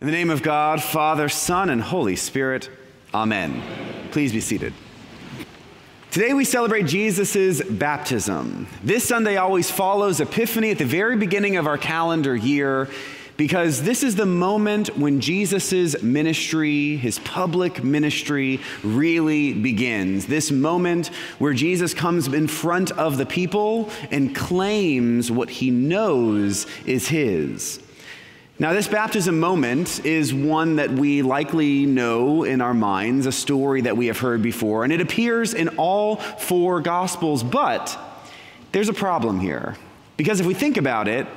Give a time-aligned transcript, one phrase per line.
[0.00, 2.70] In the name of God, Father, Son, and Holy Spirit,
[3.12, 3.60] Amen.
[4.12, 4.72] Please be seated.
[6.12, 8.68] Today we celebrate Jesus' baptism.
[8.84, 12.88] This Sunday always follows Epiphany at the very beginning of our calendar year
[13.36, 20.26] because this is the moment when Jesus' ministry, his public ministry, really begins.
[20.26, 21.08] This moment
[21.40, 27.80] where Jesus comes in front of the people and claims what he knows is his.
[28.60, 33.82] Now, this baptism moment is one that we likely know in our minds, a story
[33.82, 37.44] that we have heard before, and it appears in all four Gospels.
[37.44, 37.96] But
[38.72, 39.76] there's a problem here.
[40.16, 41.28] Because if we think about it,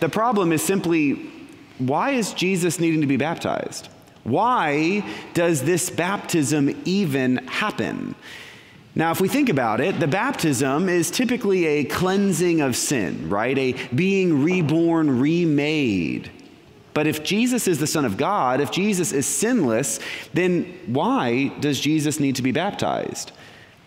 [0.00, 1.30] the problem is simply
[1.78, 3.88] why is Jesus needing to be baptized?
[4.24, 5.04] Why
[5.34, 8.16] does this baptism even happen?
[8.94, 13.56] Now, if we think about it, the baptism is typically a cleansing of sin, right?
[13.56, 16.30] A being reborn, remade.
[16.92, 19.98] But if Jesus is the Son of God, if Jesus is sinless,
[20.34, 23.32] then why does Jesus need to be baptized?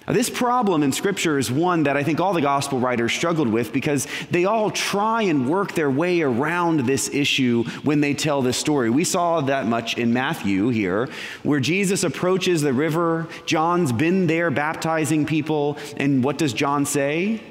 [0.08, 3.48] Now, this problem in Scripture is one that I think all the gospel writers struggled
[3.48, 8.44] with because they all try and work their way around this issue when they tell
[8.44, 8.92] this story.
[8.92, 11.10] We saw that much in Matthew here,
[11.42, 13.28] where Jesus approaches the river.
[13.48, 15.78] John's been there baptizing people.
[15.98, 17.42] And what does John say?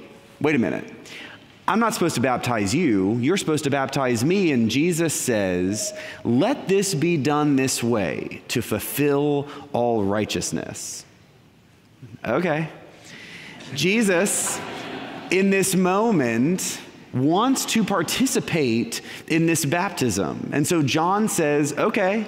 [0.40, 0.84] Wait a minute.
[1.66, 3.16] I'm not supposed to baptize you.
[3.16, 4.52] You're supposed to baptize me.
[4.52, 11.04] And Jesus says, Let this be done this way to fulfill all righteousness.
[12.24, 12.68] Okay.
[13.74, 14.60] Jesus,
[15.30, 16.80] in this moment,
[17.12, 20.50] wants to participate in this baptism.
[20.52, 22.26] And so John says, okay.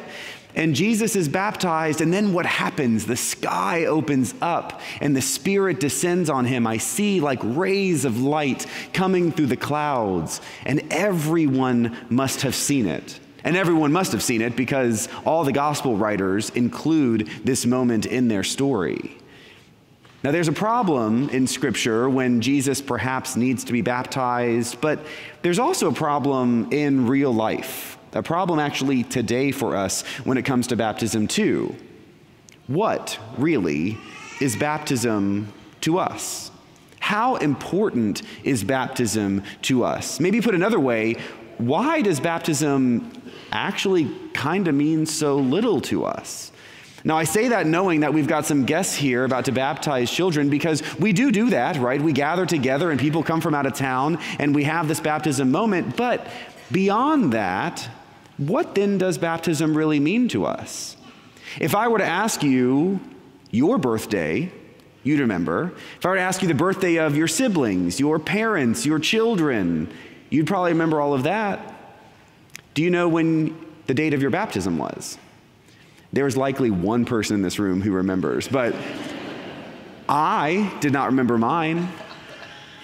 [0.54, 3.04] And Jesus is baptized, and then what happens?
[3.04, 6.66] The sky opens up and the Spirit descends on him.
[6.66, 12.86] I see like rays of light coming through the clouds, and everyone must have seen
[12.86, 13.20] it.
[13.44, 18.28] And everyone must have seen it because all the gospel writers include this moment in
[18.28, 19.19] their story.
[20.27, 24.98] Now, there's a problem in Scripture when Jesus perhaps needs to be baptized, but
[25.42, 27.97] there's also a problem in real life.
[28.12, 31.76] A problem actually today for us when it comes to baptism, too.
[32.66, 33.98] What really
[34.41, 36.50] is baptism to us?
[36.98, 40.19] How important is baptism to us?
[40.19, 41.19] Maybe put another way,
[41.58, 43.12] why does baptism
[43.53, 46.50] actually kind of mean so little to us?
[47.04, 50.48] Now, I say that knowing that we've got some guests here about to baptize children
[50.48, 52.00] because we do do that, right?
[52.00, 55.50] We gather together and people come from out of town and we have this baptism
[55.50, 55.96] moment.
[55.96, 56.26] But
[56.72, 57.88] beyond that,
[58.38, 60.96] what then does baptism really mean to us?
[61.60, 63.00] If I were to ask you
[63.50, 64.52] your birthday,
[65.04, 65.72] you'd remember.
[65.96, 69.92] If I were to ask you the birthday of your siblings, your parents, your children,
[70.28, 71.74] you'd probably remember all of that.
[72.74, 75.18] Do you know when the date of your baptism was?
[76.12, 78.75] There's likely one person in this room who remembers, but
[80.09, 81.89] I did not remember mine.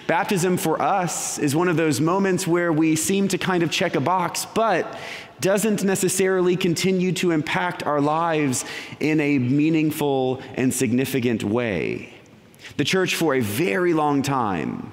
[0.07, 3.95] Baptism for us is one of those moments where we seem to kind of check
[3.95, 4.99] a box, but
[5.39, 8.65] doesn't necessarily continue to impact our lives
[8.99, 12.13] in a meaningful and significant way.
[12.77, 14.91] The church, for a very long time,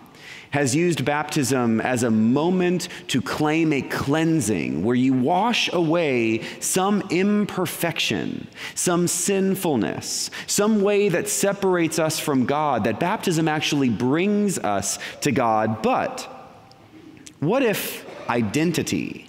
[0.50, 7.02] has used baptism as a moment to claim a cleansing where you wash away some
[7.10, 14.98] imperfection, some sinfulness, some way that separates us from God, that baptism actually brings us
[15.20, 15.82] to God.
[15.82, 16.28] But
[17.38, 19.26] what if identity?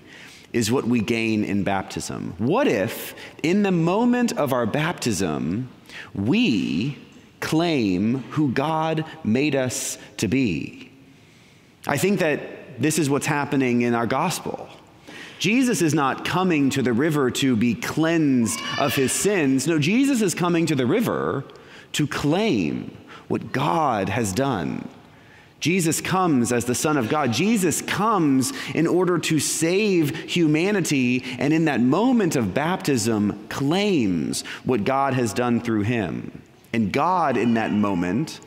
[0.54, 2.36] Is what we gain in baptism.
[2.38, 5.70] What if, in the moment of our baptism,
[6.14, 6.98] we
[7.40, 10.91] claim who God made us to be?
[11.88, 14.70] I think that this is what's happening in our gospel.
[15.40, 19.66] Jesus is not coming to the river to be cleansed of his sins.
[19.66, 21.44] No, Jesus is coming to the river
[21.94, 22.96] to claim
[23.28, 24.88] what God has done.
[25.60, 27.32] Jesus comes as the Son of God.
[27.34, 34.84] Jesus comes in order to save humanity, and in that moment of baptism, claims what
[34.84, 36.42] God has done through him.
[36.74, 38.40] And God, in that moment,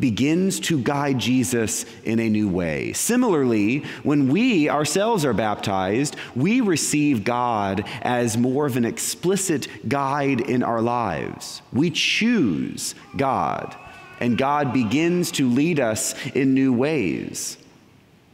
[0.00, 2.92] begins to guide Jesus in a new way.
[2.92, 10.40] Similarly, when we ourselves are baptized, we receive God as more of an explicit guide
[10.40, 11.62] in our lives.
[11.72, 13.76] We choose God,
[14.20, 17.56] and God begins to lead us in new ways.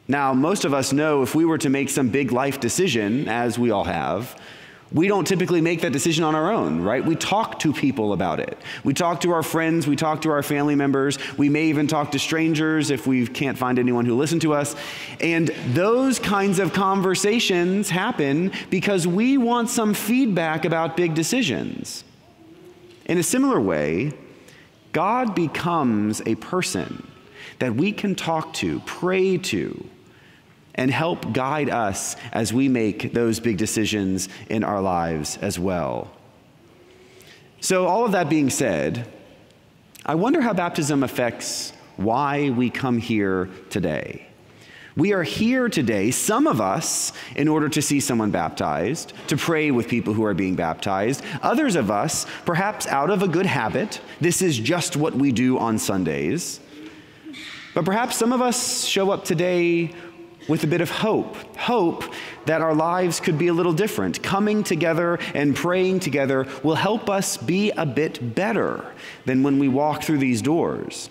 [0.07, 3.59] Now, most of us know if we were to make some big life decision, as
[3.59, 4.39] we all have,
[4.93, 7.05] We don't typically make that decision on our own, right?
[7.05, 8.57] We talk to people about it.
[8.85, 12.13] We talk to our friends, we talk to our family members, we may even talk
[12.13, 14.77] to strangers if we can't find anyone who listen to us.
[15.21, 22.05] And those kinds of conversations happen because we want some feedback about big decisions.
[23.07, 24.13] In a similar way,
[24.93, 27.07] God becomes a person
[27.59, 29.89] that we can talk to, pray to,
[30.75, 36.11] and help guide us as we make those big decisions in our lives as well.
[37.61, 39.07] So, all of that being said,
[40.05, 44.27] I wonder how baptism affects why we come here today.
[44.97, 49.73] We are here today, some of us, in order to see someone baptized, to pray
[49.73, 51.25] with people who are being baptized.
[51.43, 55.59] Others of us, perhaps out of a good habit, this is just what we do
[55.59, 56.61] on Sundays.
[57.75, 59.93] But perhaps some of us show up today
[60.49, 62.05] with a bit of hope hope
[62.47, 64.23] that our lives could be a little different.
[64.23, 68.85] Coming together and praying together will help us be a bit better
[69.25, 71.09] than when we walk through these doors.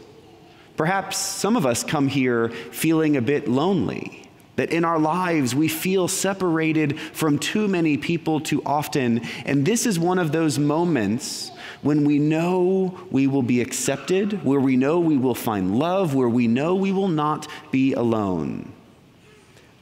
[0.77, 5.67] Perhaps some of us come here feeling a bit lonely, that in our lives we
[5.67, 9.21] feel separated from too many people too often.
[9.45, 11.51] And this is one of those moments
[11.81, 16.29] when we know we will be accepted, where we know we will find love, where
[16.29, 18.71] we know we will not be alone.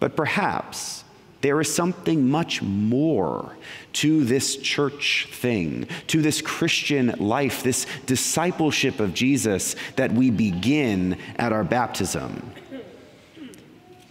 [0.01, 1.05] But perhaps
[1.41, 3.55] there is something much more
[3.93, 11.17] to this church thing, to this Christian life, this discipleship of Jesus that we begin
[11.37, 12.51] at our baptism.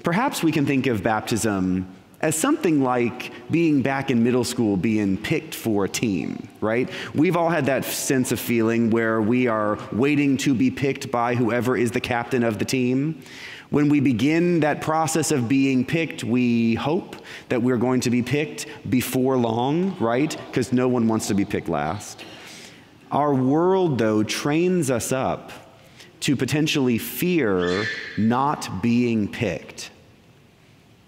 [0.04, 1.88] Perhaps we can think of baptism
[2.20, 6.88] as something like being back in middle school being picked for a team, right?
[7.14, 11.34] We've all had that sense of feeling where we are waiting to be picked by
[11.34, 13.22] whoever is the captain of the team.
[13.70, 17.14] When we begin that process of being picked, we hope
[17.50, 20.36] that we're going to be picked before long, right?
[20.48, 22.24] Because no one wants to be picked last.
[23.12, 25.52] Our world, though, trains us up
[26.20, 27.84] to potentially fear
[28.18, 29.90] not being picked.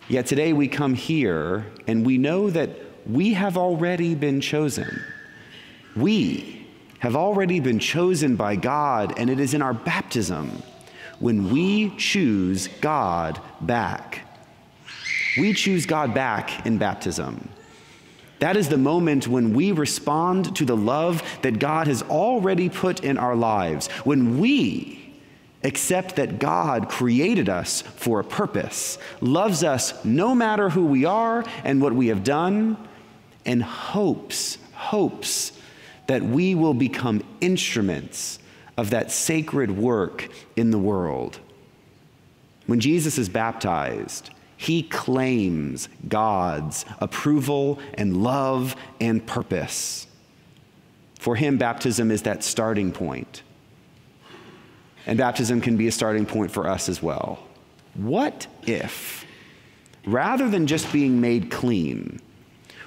[0.09, 2.71] Yet today we come here and we know that
[3.07, 5.03] we have already been chosen.
[5.97, 6.67] We
[7.01, 10.63] have already been chosen by God, and it is in our baptism
[11.23, 14.27] when we choose God back.
[15.39, 17.49] We choose God back in baptism.
[18.41, 23.05] That is the moment when we respond to the love that God has already put
[23.05, 23.87] in our lives.
[24.03, 25.15] When we
[25.63, 31.45] accept that God created us for a purpose, loves us no matter who we are
[31.63, 32.77] and what we have done,
[33.47, 35.53] and hopes, hopes
[36.09, 38.41] that we will become instruments
[38.77, 41.39] of that sacred work in the world.
[42.67, 50.07] When Jesus is baptized, he claims God's approval and love and purpose.
[51.19, 53.43] For him, baptism is that starting point.
[55.07, 57.43] And baptism can be a starting point for us as well.
[57.95, 59.27] What if,
[60.07, 62.21] rather than just being made clean,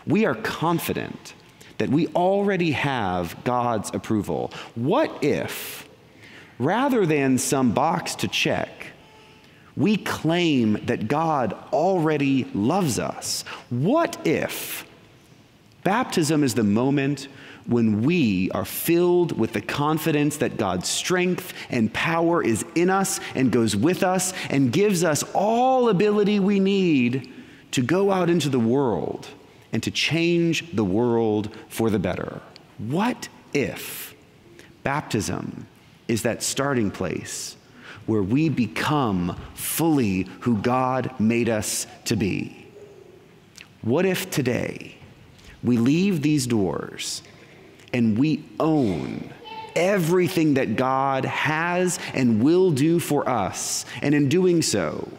[0.07, 1.33] we are confident
[1.77, 4.51] that we already have God's approval.
[4.75, 5.87] What if,
[6.59, 8.87] rather than some box to check,
[9.75, 13.43] we claim that God already loves us?
[13.69, 14.85] What if
[15.83, 17.27] baptism is the moment
[17.67, 23.19] when we are filled with the confidence that God's strength and power is in us
[23.33, 27.31] and goes with us and gives us all ability we need
[27.71, 29.27] to go out into the world
[29.71, 32.41] and to change the world for the better.
[32.77, 34.15] What if
[34.83, 35.67] baptism
[36.07, 37.57] is that starting place
[38.05, 42.65] where we become fully who God made us to be?
[43.81, 44.95] What if today
[45.63, 47.23] we leave these doors
[47.93, 49.31] and we own
[49.75, 55.09] everything that God has and will do for us, and in doing so,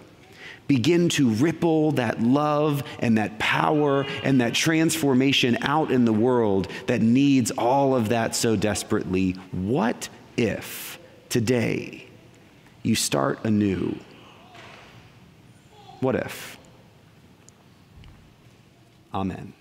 [0.68, 6.68] begin to ripple that love and that power and that transformation out in the world
[6.86, 9.32] that needs all of that so desperately.
[9.52, 12.06] What if today
[12.82, 13.96] you start anew?
[16.00, 16.58] What if?
[19.14, 19.52] Amen.